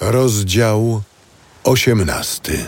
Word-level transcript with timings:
Rozdział 0.00 1.02
osiemnasty. 1.64 2.64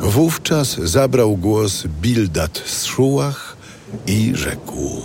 Wówczas 0.00 0.74
zabrał 0.78 1.36
głos 1.36 1.86
Bildad 1.86 2.62
z 2.66 2.84
Szułach 2.84 3.56
i 4.06 4.32
rzekł. 4.34 5.02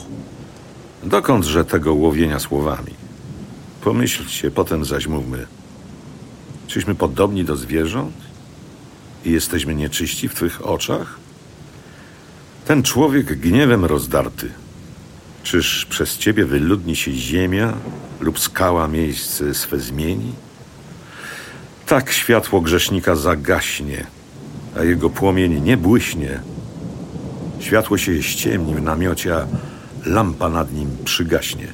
Dokądże 1.04 1.66
tego 1.66 1.94
łowienia 1.94 2.40
słowami? 2.40 2.94
Pomyślcie, 3.82 4.52
potem 4.52 4.86
zaś 4.86 5.08
mówmy. 5.08 5.48
Czyśmy 6.68 6.96
podobni 6.96 7.46
do 7.46 7.56
zwierząt? 7.56 8.16
I 9.26 9.32
jesteśmy 9.32 9.76
nieczyści 9.76 10.30
w 10.30 10.36
Twych 10.36 10.68
oczach? 10.68 11.20
Ten 12.66 12.84
człowiek 12.84 13.40
gniewem 13.40 13.86
rozdarty. 13.86 14.52
Czyż 15.44 15.86
przez 15.86 16.18
Ciebie 16.18 16.46
wyludni 16.46 16.96
się 16.96 17.12
ziemia 17.12 17.74
lub 18.20 18.40
skała 18.40 18.88
miejsce 18.88 19.54
swe 19.54 19.80
zmieni? 19.80 20.34
Tak 21.90 22.12
światło 22.12 22.62
grzesznika 22.62 23.16
zagaśnie, 23.16 24.06
a 24.78 24.84
jego 24.84 25.10
płomień 25.10 25.62
nie 25.62 25.78
błyśnie. 25.78 26.40
Światło 27.60 27.98
się 27.98 28.24
ściemni 28.24 28.76
w 28.76 28.82
namiocie, 28.82 29.36
a 29.36 29.48
lampa 30.06 30.50
nad 30.50 30.74
nim 30.74 30.98
przygaśnie. 31.06 31.68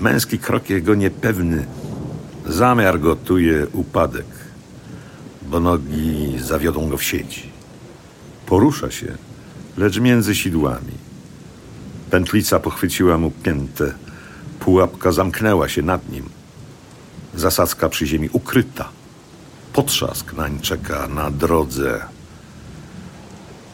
Męski 0.00 0.38
krok 0.38 0.70
jego 0.70 0.94
niepewny, 0.94 1.66
zamiar 2.46 3.00
gotuje 3.00 3.66
upadek, 3.72 4.26
bo 5.42 5.60
nogi 5.60 6.38
zawiodą 6.38 6.88
go 6.88 6.96
w 6.96 7.04
sieci. 7.04 7.50
Porusza 8.46 8.90
się, 8.90 9.12
lecz 9.76 9.98
między 10.00 10.34
sidłami. 10.34 10.92
Pętlica 12.10 12.60
pochwyciła 12.60 13.18
mu 13.18 13.30
piętę, 13.30 13.94
pułapka 14.60 15.12
zamknęła 15.12 15.68
się 15.68 15.82
nad 15.82 16.08
nim. 16.08 16.43
Zasadzka 17.36 17.88
przy 17.88 18.06
ziemi 18.06 18.28
ukryta. 18.32 18.88
Potrzask 19.72 20.32
nań 20.32 20.60
czeka 20.60 21.08
na 21.08 21.30
drodze. 21.30 22.04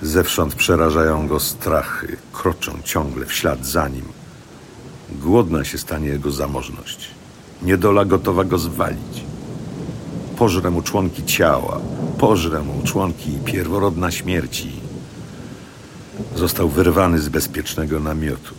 Zewsząd 0.03 0.55
przerażają 0.55 1.29
go 1.29 1.41
strachy, 1.41 2.17
kroczą 2.33 2.73
ciągle 2.85 3.27
w 3.27 3.33
ślad 3.33 3.67
za 3.67 3.89
nim. 3.89 4.05
Głodna 5.11 5.65
się 5.65 5.79
stanie 5.79 6.09
jego 6.09 6.31
zamożność. 6.31 7.11
Niedola 7.63 8.05
gotowa 8.05 8.45
go 8.45 8.59
zwalić. 8.59 9.25
Pożre 10.39 10.71
mu 10.71 10.83
członki 10.83 11.25
ciała, 11.25 11.81
pożre 12.19 12.63
mu 12.63 12.83
członki 12.83 13.39
pierworodna 13.45 14.11
śmierci. 14.11 14.73
Został 16.37 16.69
wyrwany 16.69 17.19
z 17.19 17.29
bezpiecznego 17.29 18.01
namiotu. 18.01 18.55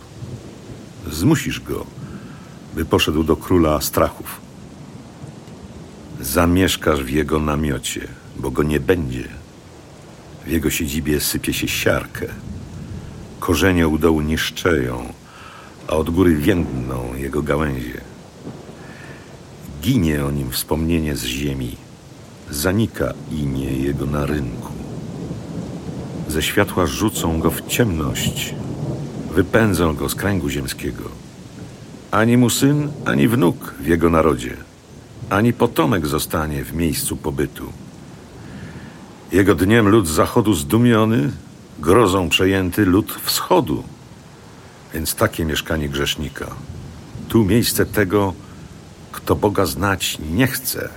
Zmusisz 1.10 1.60
go, 1.60 1.86
by 2.74 2.84
poszedł 2.84 3.24
do 3.24 3.36
króla 3.36 3.80
strachów. 3.80 4.40
Zamieszkasz 6.22 7.02
w 7.02 7.10
jego 7.10 7.40
namiocie, 7.40 8.08
bo 8.36 8.50
go 8.50 8.62
nie 8.62 8.80
będzie. 8.80 9.28
W 10.46 10.50
jego 10.50 10.70
siedzibie 10.70 11.20
sypie 11.20 11.52
się 11.52 11.68
siarkę. 11.68 12.26
Korzenie 13.40 13.88
u 13.88 13.98
dołu 13.98 14.20
niszczeją, 14.20 15.12
a 15.88 15.92
od 15.92 16.10
góry 16.10 16.36
więdną 16.36 17.14
jego 17.14 17.42
gałęzie. 17.42 18.00
Ginie 19.82 20.24
o 20.24 20.30
nim 20.30 20.50
wspomnienie 20.50 21.16
z 21.16 21.24
ziemi, 21.24 21.76
zanika 22.50 23.12
imię 23.30 23.72
jego 23.72 24.06
na 24.06 24.26
rynku. 24.26 24.72
Ze 26.28 26.42
światła 26.42 26.86
rzucą 26.86 27.38
go 27.38 27.50
w 27.50 27.66
ciemność, 27.66 28.54
wypędzą 29.34 29.94
go 29.94 30.08
z 30.08 30.14
kręgu 30.14 30.48
ziemskiego. 30.48 31.04
Ani 32.10 32.36
mu 32.36 32.50
syn, 32.50 32.88
ani 33.04 33.28
wnuk 33.28 33.74
w 33.80 33.86
jego 33.86 34.10
narodzie, 34.10 34.56
ani 35.30 35.52
potomek 35.52 36.06
zostanie 36.06 36.64
w 36.64 36.72
miejscu 36.72 37.16
pobytu. 37.16 37.72
Jego 39.32 39.54
dniem 39.54 39.88
lud 39.88 40.08
zachodu 40.08 40.54
zdumiony, 40.54 41.32
grozą 41.78 42.28
przejęty 42.28 42.86
lud 42.86 43.12
wschodu. 43.12 43.84
Więc 44.94 45.14
takie 45.14 45.44
mieszkanie 45.44 45.88
grzesznika. 45.88 46.46
Tu 47.28 47.44
miejsce 47.44 47.86
tego, 47.86 48.34
kto 49.12 49.36
Boga 49.36 49.66
znać 49.66 50.18
nie 50.32 50.46
chce. 50.46 50.88